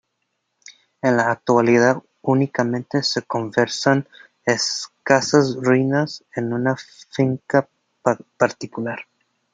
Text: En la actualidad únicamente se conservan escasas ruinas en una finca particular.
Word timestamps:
En 1.03 1.15
la 1.15 1.29
actualidad 1.29 2.01
únicamente 2.23 3.03
se 3.03 3.21
conservan 3.21 4.07
escasas 4.43 5.55
ruinas 5.57 6.23
en 6.35 6.53
una 6.53 6.75
finca 6.75 7.69
particular. 8.35 9.01